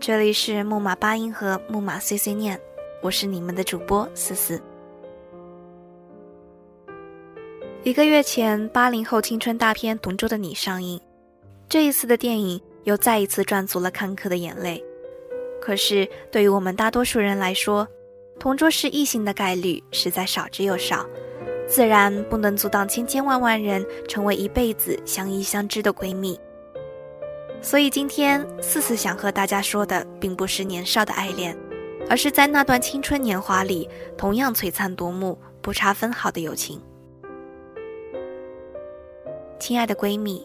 [0.00, 2.58] 这里是木马八音盒木马碎碎念，
[3.02, 4.58] 我是你们的主播思思。
[7.82, 10.98] 一个月前，八零后青春大片《同桌的你》上映，
[11.68, 14.82] 这一次的电影又再一次赚足了看客的眼泪。
[15.60, 17.86] 可是，对于我们大多数人来说，
[18.38, 21.04] 同桌是异性的概率实在少之又少，
[21.68, 26.40] 自然不能阻挡千千万万人成为一辈子相依相知的闺蜜。
[27.62, 31.56] 所以今天四四想和大家说的，并不是年少的爱恋，
[32.08, 36.80] 而是在那段青春年华里，同样璀璨夺目、不差分毫的友情。
[39.58, 40.44] 亲爱的闺蜜，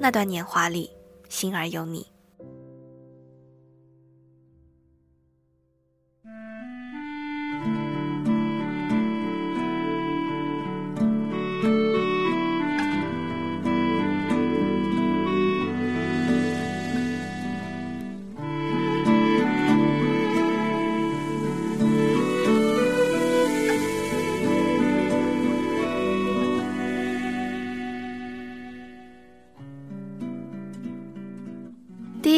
[0.00, 0.90] 那段年华里，
[1.28, 2.06] 心儿有你。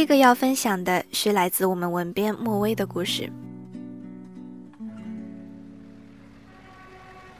[0.08, 3.30] 个要分享的是来自我们文编莫微的故事。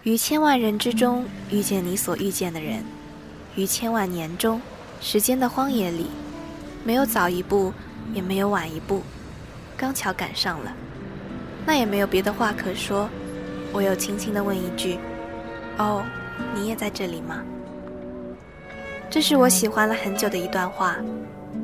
[0.02, 2.84] 于千万人之中遇见你所遇见的人，
[3.56, 4.61] 于千万年中，
[5.00, 6.08] 时间的荒野里，
[6.84, 7.73] 没有早一步，
[8.12, 9.02] 也没有晚一步，
[9.74, 10.70] 刚巧赶上了，
[11.64, 13.08] 那也没有别的话可说，
[13.73, 14.98] 我又轻轻的问一句
[15.79, 16.05] ：“哦，
[16.55, 17.42] 你也在这里吗？”
[19.08, 20.98] 这是我喜欢了很久的一段话。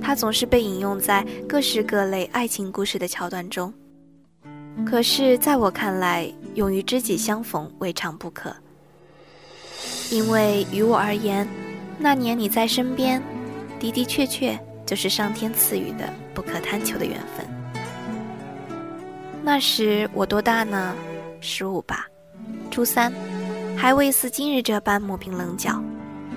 [0.01, 3.73] 它总是被引用在各式各类爱情故事的桥段中，
[4.87, 8.55] 可是在我看来，勇于知己相逢未尝不可。
[10.11, 11.49] 因为于我而言，
[11.99, 13.23] 那年你在身边，
[13.81, 17.47] 的的确确就是上天赐予的不可贪求的缘分。
[19.43, 20.95] 那时我多大呢？
[21.41, 22.07] 十五吧，
[22.71, 23.13] 初三，
[23.77, 25.83] 还未似今日这般磨平棱角，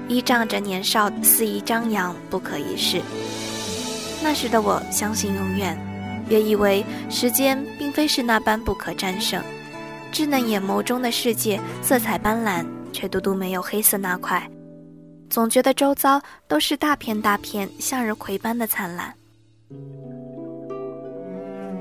[0.07, 3.01] 依仗着年少肆意张扬，不可一世。
[4.23, 5.77] 那时的我相信永远，
[6.29, 9.41] 也以为时间并非是那般不可战胜。
[10.11, 14.41] 稚嫩眼眸中的世界色彩斑斓，却独独没有黑色那块。
[15.29, 19.13] 总觉得周遭都是大片大片向日葵般的灿烂。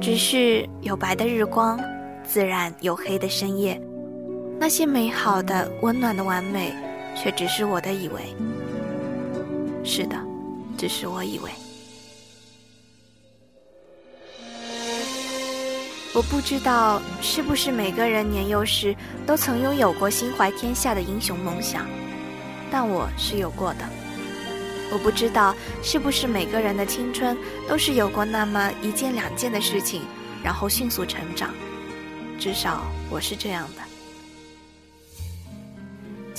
[0.01, 1.81] 只是有白的日光，
[2.25, 3.81] 自然有黑的深夜。
[4.59, 6.75] 那些美好的、温暖的完美，
[7.17, 8.35] 却只是我的以为。
[9.83, 10.17] 是的，
[10.77, 11.51] 只是我以为。
[16.15, 18.97] 我不知道是不是每个人年幼时
[19.27, 21.87] 都曾拥有过心怀天下的英雄梦想，
[22.71, 23.81] 但我是有过的。
[24.93, 27.37] 我不知道是不是每个人的青春
[27.69, 30.03] 都是有过那么一件两件的事情，
[30.43, 31.53] 然后迅速成长。
[32.39, 33.96] 至少我是这样的。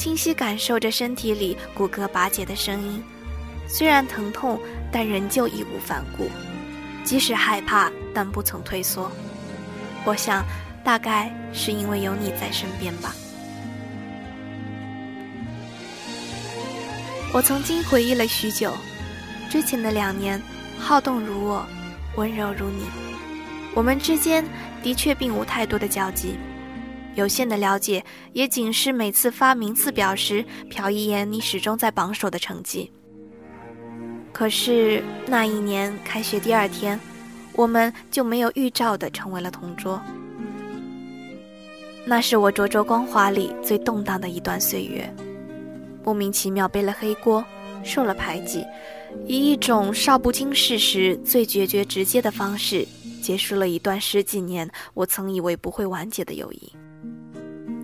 [0.08, 3.04] 清晰感受着身体里骨骼拔节的声音，
[3.68, 4.58] 虽然疼痛，
[4.90, 6.30] 但仍旧义无反顾。
[7.04, 9.12] 即使害怕，但不曾退缩。
[10.06, 10.46] 我想，
[10.82, 13.14] 大概是因为有你在身边吧。
[17.34, 18.74] 我曾经回忆了许久，
[19.50, 20.42] 之前的两年，
[20.80, 21.66] 好动如我，
[22.16, 22.86] 温柔如你。
[23.76, 24.42] 我们之间
[24.82, 26.40] 的确并无太多的交集，
[27.18, 32.92] 有限的了解也仅是每次发名次表时瞟一眼你始终在榜首的成绩。
[34.32, 37.00] 可是那一年开学第二天。
[37.58, 40.00] 我们就没有预兆的成为了同桌。
[42.06, 45.12] 那是我灼灼光华里最动荡的一段岁月，
[46.04, 47.44] 莫名其妙背了黑锅，
[47.84, 48.64] 受了排挤，
[49.26, 52.88] 以一种少不经事时最决绝直接的方式，
[53.24, 56.72] 结束了一段十几年我曾以为不会完结的友谊。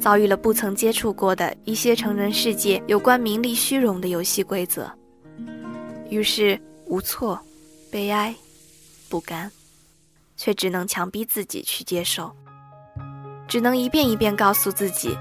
[0.04, 4.92] 遭遇了不曾接触过的一些成人世界有关名利虚荣的游戏规则，
[6.10, 7.40] 于是无措、
[7.90, 8.36] 悲哀、
[9.08, 9.50] 不甘。
[10.36, 12.36] 却只能强逼自己去接受，
[13.48, 15.16] 只能一遍一遍告诉自己，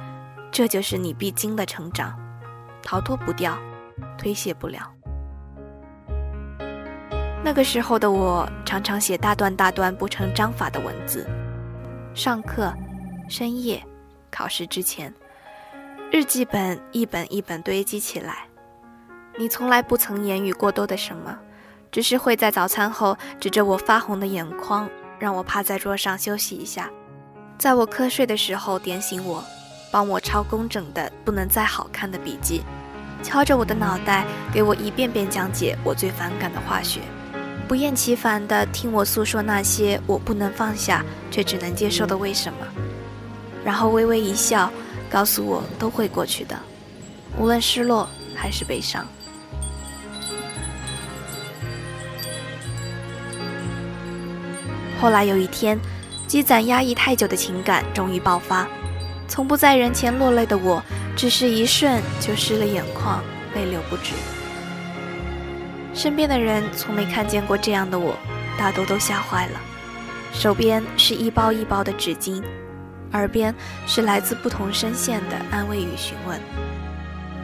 [0.50, 2.18] 这就是你必经的成长，
[2.82, 3.56] 逃脱不掉，
[4.18, 4.90] 推卸不了。
[7.44, 11.28] 那个时候的我，常常写大段大段不成章法的文字，
[12.14, 12.72] 上课、
[13.28, 13.80] 深夜、
[14.32, 15.12] 考试之前，
[16.10, 18.46] 日记本一本一本堆积起来。
[19.38, 21.38] 你从来不曾言语过多的什么，
[21.90, 24.88] 只是会在早餐后指着我发红的眼眶，
[25.18, 26.90] 让我趴在桌上休息一下，
[27.58, 29.44] 在我瞌睡的时候点醒我，
[29.90, 32.62] 帮我抄工整的不能再好看的笔记，
[33.22, 37.00] 敲着我的脑袋给我一遍遍讲解我最反感的化学，
[37.68, 42.66] 不厌其烦地听我诉说那些我不能放下却只能接受的为什么，
[43.64, 44.70] 然后微微一笑，
[45.10, 46.58] 告诉我都会过去的，
[47.38, 49.06] 无论失落还是悲伤。
[55.00, 55.78] 后来有一天，
[56.26, 58.68] 积攒压抑太久的情感终于爆发。
[59.26, 60.82] 从不在人前落泪的我，
[61.16, 63.22] 只是一瞬就湿了眼眶，
[63.54, 64.12] 泪流不止。
[65.94, 68.16] 身边的人从没看见过这样的我，
[68.58, 69.60] 大多都吓坏了。
[70.32, 72.42] 手边是一包一包的纸巾，
[73.12, 73.54] 耳边
[73.86, 76.40] 是来自不同声线的安慰与询问。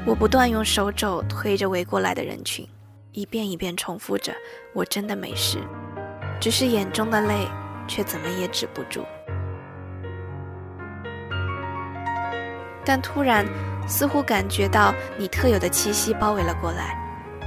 [0.06, 2.66] 我不断用手肘推着围过来的人群，
[3.12, 4.32] 一遍一遍重复着
[4.72, 5.58] ：“我真的没事。”
[6.40, 7.46] 只是眼中的泪，
[7.86, 9.04] 却怎么也止不住。
[12.84, 13.44] 但突然，
[13.86, 16.96] 似乎感觉到你特有的气息包围了过来，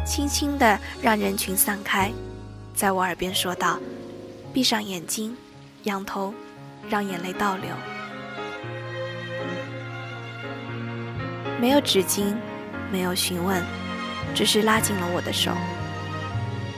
[0.06, 2.12] 轻轻的让人群散开，
[2.76, 3.80] 在我耳边说道
[4.54, 5.36] ：“闭上眼睛，
[5.84, 6.32] 仰头，
[6.90, 7.70] 让眼泪倒流。”
[11.62, 12.34] 没有纸巾，
[12.92, 13.64] 没有询问，
[14.34, 15.52] 只是拉紧了我的手。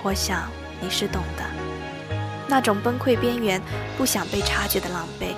[0.04, 0.50] 我想
[0.82, 1.44] 你是懂的。
[2.50, 3.62] 那种崩溃边缘、
[3.98, 5.36] 不想被察觉的狼狈，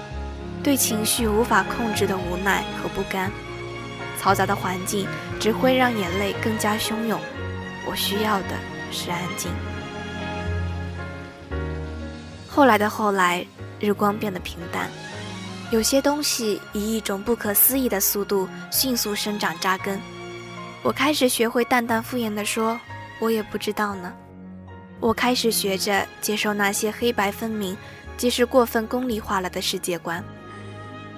[0.64, 3.32] 对情绪无法控制的无奈和不甘，
[4.20, 5.08] 嘈杂的环境
[5.40, 7.22] 只会让眼泪更加汹涌。
[7.86, 8.56] 我需要的
[8.92, 9.52] 是安静。
[12.48, 13.46] 后来的后来，
[13.80, 14.90] 日光变得平淡，
[15.72, 20.00] 有些东西以一种不可思议的速度迅速生长扎根。
[20.84, 22.80] 我开始学会淡淡敷衍地说
[23.20, 24.14] ：“我也不知道呢。”
[25.02, 27.76] 我开始学着接受那些黑白分明，
[28.16, 30.24] 即使过分功利化了的世界观。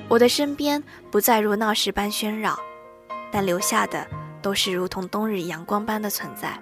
[0.08, 2.58] 我的身边不再如闹市般喧扰，
[3.30, 4.08] 但留下的
[4.42, 6.58] 都是如同冬日阳光般的存在。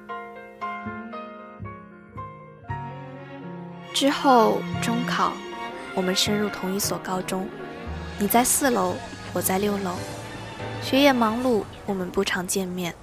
[3.94, 5.32] 之后中考，
[5.94, 7.48] 我们升入同一所高中，
[8.18, 8.96] 你在四楼，
[9.34, 9.96] 我在六楼。
[10.82, 12.96] 学业忙碌，我们不常见面，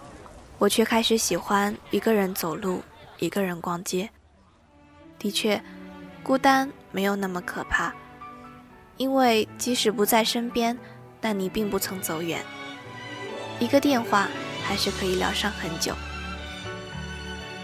[0.59, 2.83] 我却开始喜欢一个人走路。
[3.19, 4.11] 一个人逛街，
[5.17, 5.63] 的确，
[6.25, 7.93] 孤单没有那么可怕，
[8.97, 10.77] 因为即使不在身边，
[11.21, 12.43] 但你并不曾走远。
[13.61, 14.27] 一个电话
[14.65, 15.95] 还是可以聊上很久。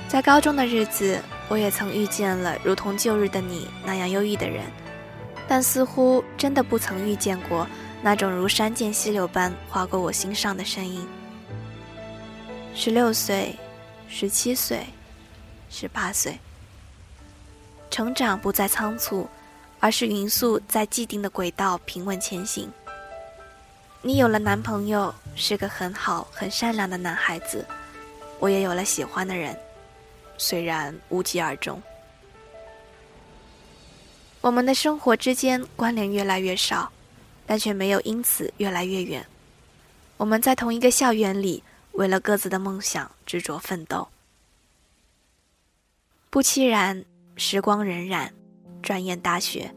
[0.06, 4.65] 在高中的日子，我也曾遇见了如同旧日的你那样忧郁的人，
[5.49, 7.67] 但似乎真的不曾遇见过
[8.03, 11.05] 那种如山涧溪流般划过我心上的声音。
[12.75, 13.59] 十六岁，
[14.09, 14.87] 十七岁。
[15.71, 16.39] 十八岁，
[17.91, 19.29] 成长不再仓促，
[19.81, 22.73] 而是匀速，在既定的轨道平稳前行。
[24.00, 27.67] 你有了男朋友，是个很好、很善良的男孩子。
[28.38, 29.55] 我也有了喜欢的人，
[30.38, 31.83] 虽然无疾而终。
[34.40, 36.90] 我们的生活之间关联越来越少，
[37.45, 39.25] 但却没有因此越来越远。
[40.16, 44.07] 我们在同一个校园里，为了各自的梦想执着奋斗。
[46.30, 47.04] 不期然，
[47.37, 48.28] 时光荏苒，
[48.80, 49.75] 转眼大学。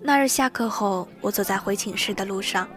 [0.00, 2.68] 那日下课后，我走在回寝室的路上，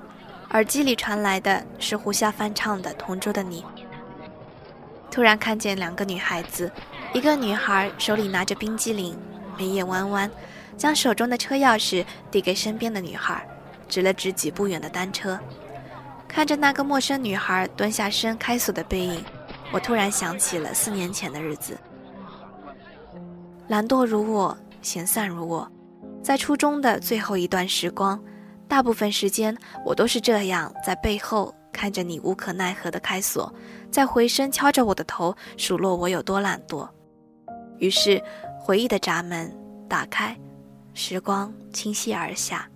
[0.51, 3.62] 耳机里传来的是胡夏翻唱的《同桌的你》。
[5.09, 6.71] 突然看见两个女孩子，
[7.13, 9.17] 一个女孩手里拿着冰激凌，
[9.57, 10.29] 眉眼弯弯，
[10.77, 13.47] 将手中的车钥匙递给身边的女孩，
[13.87, 15.39] 指了指几步远的单车。
[16.27, 19.23] 看着那个陌生女孩蹲下身开锁的背影，
[19.71, 21.77] 我突然想起了四年前的日子。
[23.67, 25.71] 懒惰如我，闲散如我，
[26.21, 28.21] 在初中的最后一段时光，
[28.67, 33.53] 大部分时间我都是这样，在背后看着你无可奈何的开锁，
[33.91, 36.87] 在回身敲着我的头，数落我有多懒惰。
[37.77, 38.21] 于是，
[38.59, 39.55] 回忆的闸门
[39.87, 40.35] 打开，
[40.93, 42.69] 时光倾泻而下。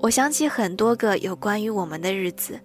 [0.00, 2.58] 我想起很多个有关于我们的日子。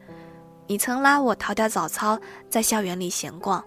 [0.68, 2.18] 你曾拉我逃掉早操，
[2.50, 3.64] 在校园里闲逛，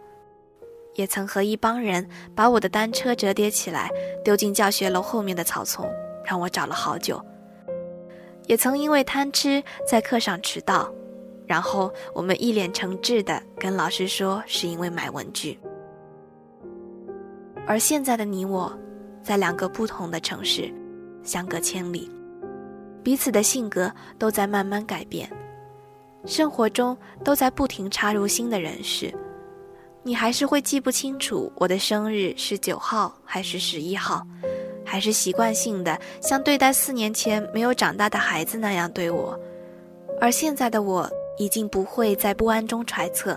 [0.95, 3.91] 也曾和一帮人把我的单车折叠起来，
[4.25, 5.87] 丢进教学楼后面的草丛，
[6.25, 7.21] 让我找了好久。
[8.47, 10.91] 也曾因为贪吃在课上迟到，
[11.45, 15.59] 然后我们一脸诚挚地跟老师说是因为买文具。
[17.67, 18.73] 而现在的你我，
[19.23, 20.73] 在两个不同的城市，
[21.25, 22.09] 相隔千里，
[23.03, 25.29] 彼此的性格都在慢慢改变，
[26.25, 29.13] 生活中都在不停插入新的人事。
[30.05, 34.25] 你还是会记不清楚我的生日是九号还是十一号，
[34.85, 39.37] 还是习惯性的像对待四年前没有长大的孩子那样对我。
[40.21, 43.37] 而现在的我已经不会在不安中揣测，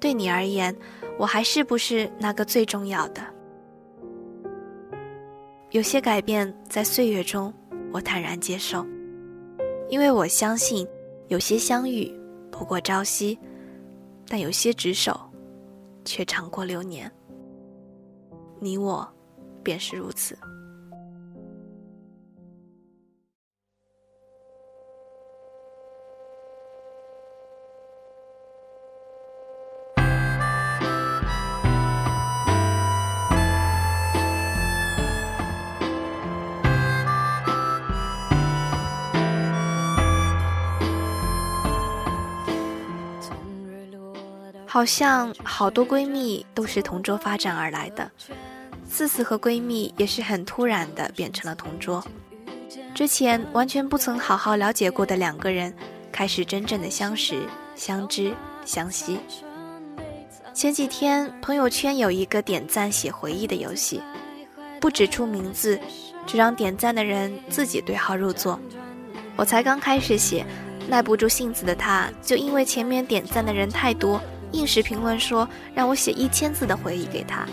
[0.00, 0.76] 对你而言，
[1.16, 3.22] 我还是不是那个最重要的？
[5.78, 7.54] 有些改变在岁月中，
[7.92, 8.84] 我坦然接受，
[9.88, 10.84] 因为我相信，
[11.28, 12.12] 有些相遇
[12.50, 13.38] 不过朝夕，
[14.26, 15.16] 但有些执手，
[16.04, 17.08] 却长过流年。
[18.58, 19.08] 你我，
[19.62, 20.36] 便是如此。
[44.78, 48.08] 好像好多闺蜜都是同桌发展而来的，
[48.88, 52.00] 四四和闺蜜也是很突然的变成了同桌。
[52.94, 55.74] 之前完全不曾好好了解过的两个人，
[56.12, 57.42] 开始真正的相识、
[57.74, 58.32] 相知、
[58.64, 59.18] 相惜。
[60.54, 64.00] 前几天朋友圈有一个点赞写回忆的游戏，
[64.80, 65.76] 不指出名字，
[66.24, 68.56] 只让点赞的人自己对号入座。
[69.34, 70.46] 我才刚开始写，
[70.88, 74.20] 耐不住性子的他，就因为前面点赞的人太多。
[74.52, 77.46] 硬是评论说让我写一千字的回忆给他，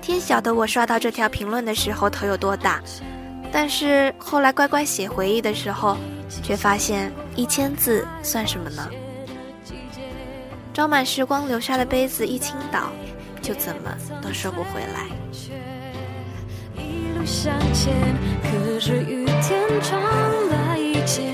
[0.00, 2.82] 天晓得我刷到这条评论的时候头有多大。
[3.50, 5.96] 但是后来乖乖写回忆的时候，
[6.42, 8.88] 却发现一千字算什么呢？
[10.74, 12.90] 装满时光流沙的杯子一倾倒，
[13.40, 15.06] 就怎么都收不回来。
[16.76, 17.94] 一路向前，
[18.42, 20.00] 可是雨天传
[20.50, 21.32] 来一切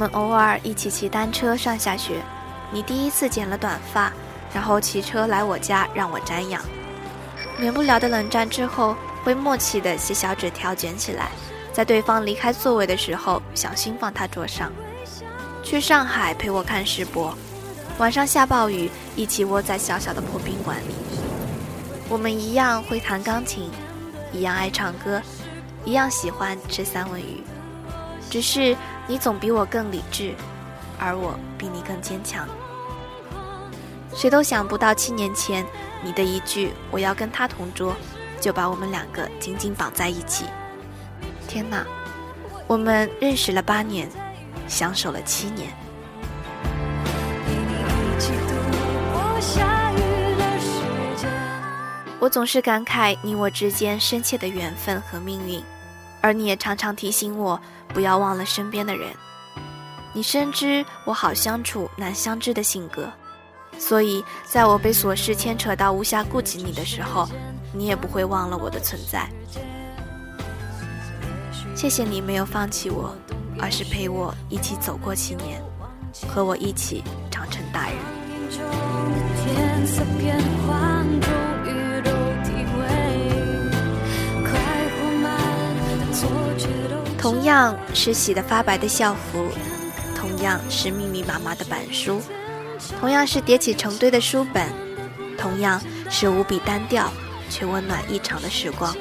[0.00, 2.22] 我们偶尔一起骑单车上下学，
[2.72, 4.10] 你第一次剪了短发，
[4.50, 6.62] 然后骑车来我家让我瞻仰。
[7.58, 11.28] 免不了的冷战之后，会默契的写小纸条卷起来，
[11.70, 14.72] 在对方离开座位的时候小心放他桌上。
[15.62, 17.36] 去上海陪我看世博，
[17.98, 20.94] 晚上下暴雨，一起窝在小小的破宾馆里。
[22.08, 23.70] 我们一样会弹钢琴，
[24.32, 25.20] 一样爱唱歌，
[25.84, 27.42] 一样喜欢吃三文鱼。
[28.30, 28.76] 只是
[29.08, 30.34] 你总比我更理智，
[30.98, 32.48] 而我比你更坚强。
[34.14, 35.66] 谁都想不到，七年前
[36.02, 37.94] 你的一句“我要跟他同桌”，
[38.40, 40.44] 就把我们两个紧紧绑在一起。
[41.48, 41.84] 天哪，
[42.68, 44.08] 我们认识了八年，
[44.68, 45.68] 相守了七年。
[52.20, 55.62] 我总是感慨你我之间深切的缘分和命运，
[56.20, 59.08] 而你也常常提醒我不要忘了身边的人。
[60.12, 63.08] 你深知我好相处难相知的性格，
[63.78, 67.28] 所以在我被琐事牵扯到无暇顾及你的时候，
[67.72, 69.28] 你也不会忘了我的存在。
[71.76, 73.14] 谢谢你没有放弃我，
[73.58, 75.62] 而是陪我一起走过七年，
[76.28, 77.96] 和我一起长成大人。
[87.20, 89.50] 同样是洗得发白的校服，
[90.16, 92.22] 同样是密密麻麻的板书，
[92.98, 94.66] 同样是叠起成堆的书本，
[95.36, 97.12] 同样是无比单调
[97.50, 98.96] 却温暖异常的时光。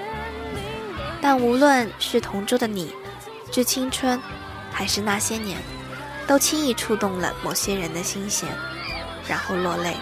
[1.21, 2.93] 但无论是同桌的你，
[3.53, 4.21] 致青春，
[4.69, 5.57] 还是那些年，
[6.27, 8.49] 都轻易触动了某些人的心弦，
[9.29, 9.95] 然后落泪。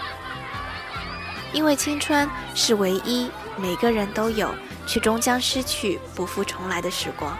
[1.52, 4.52] 因为青春是唯一每个人都有，
[4.88, 7.38] 却终将失去、不复重来的时光。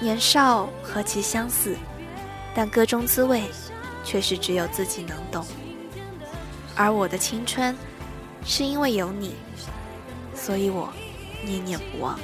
[0.00, 1.76] 年少何其相似，
[2.54, 3.42] 但歌中滋味，
[4.04, 5.44] 却是只有自己能懂。
[6.76, 7.76] 而我的青春，
[8.44, 9.34] 是因为有你，
[10.34, 10.92] 所以我
[11.44, 12.18] 念念不忘。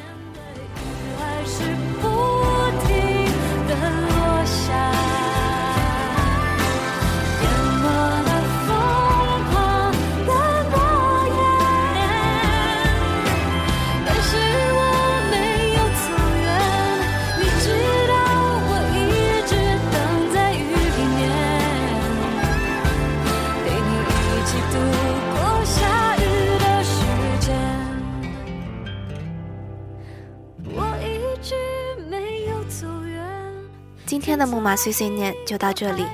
[34.07, 36.05] 今天的木马碎碎念就到这里，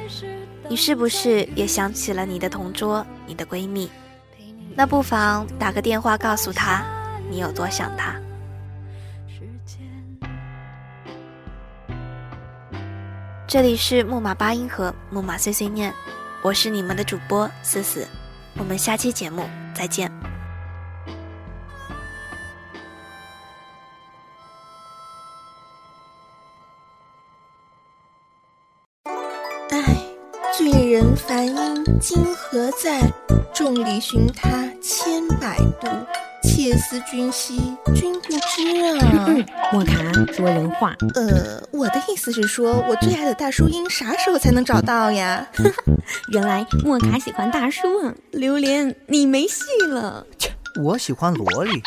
[0.68, 3.90] 你是不是也想起了你的同桌、你的闺蜜？
[4.74, 6.84] 那不妨打个电话告诉她，
[7.28, 8.14] 你有多想她。
[13.46, 15.92] 这里是木马八音盒，木马碎碎念，
[16.40, 18.06] 我是你们的主播思思，
[18.56, 20.29] 我们下期节目再见。
[29.72, 29.96] 唉，
[30.56, 33.00] 醉人梵音今何在？
[33.54, 35.88] 众里寻他千百度。
[36.42, 39.28] 切思君兮，君不知啊！
[39.72, 40.96] 莫卡说人话。
[41.14, 45.46] 呃，我的意思是说，我最爱的大叔音啥时候才能找到呀？
[46.32, 48.14] 原来莫卡喜欢大叔啊！
[48.32, 50.26] 榴莲，你没戏了。
[50.38, 50.50] 切，
[50.82, 51.80] 我喜欢萝莉。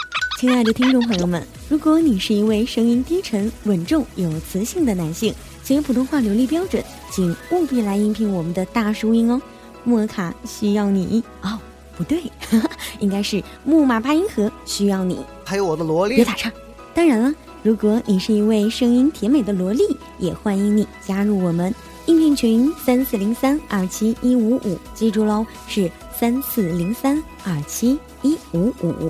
[0.43, 5.33] 亲爱的听众朋友们，如果你是一位声音低沉、稳重、有磁性的男性，
[5.63, 9.41] 且普通话流利标准，请务必来应聘我们的大叔音哦。
[9.85, 11.57] 莫卡需要你哦。
[11.95, 12.21] 不对，
[12.99, 16.17] 应该是木马八音盒需要你，还有我的萝莉。
[16.17, 16.51] 别打岔。
[16.93, 21.73] 当然了，如果你是一位声音甜美的萝莉，也欢迎你加入我们
[22.07, 29.09] 应聘群三四零三二七一五五，记住喽，是三四零三二七一五五。